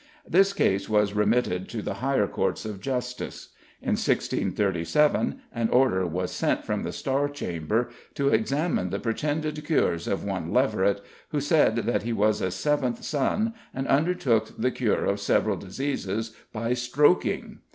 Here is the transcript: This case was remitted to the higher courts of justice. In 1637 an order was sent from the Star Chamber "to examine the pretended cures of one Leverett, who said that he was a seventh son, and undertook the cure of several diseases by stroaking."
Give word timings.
This 0.27 0.51
case 0.51 0.89
was 0.89 1.13
remitted 1.13 1.69
to 1.69 1.83
the 1.83 1.93
higher 2.01 2.25
courts 2.25 2.65
of 2.65 2.79
justice. 2.81 3.49
In 3.83 3.89
1637 3.89 5.41
an 5.53 5.69
order 5.69 6.07
was 6.07 6.31
sent 6.31 6.65
from 6.65 6.81
the 6.81 6.91
Star 6.91 7.29
Chamber 7.29 7.89
"to 8.15 8.29
examine 8.29 8.89
the 8.89 8.97
pretended 8.97 9.63
cures 9.63 10.07
of 10.07 10.23
one 10.23 10.51
Leverett, 10.51 11.01
who 11.29 11.39
said 11.39 11.75
that 11.75 12.01
he 12.01 12.13
was 12.13 12.41
a 12.41 12.49
seventh 12.49 13.03
son, 13.03 13.53
and 13.75 13.87
undertook 13.87 14.57
the 14.59 14.71
cure 14.71 15.05
of 15.05 15.19
several 15.19 15.55
diseases 15.55 16.35
by 16.51 16.73
stroaking." 16.73 17.59